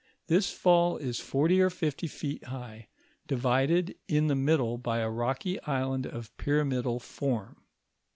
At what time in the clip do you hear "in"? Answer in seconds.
4.07-4.25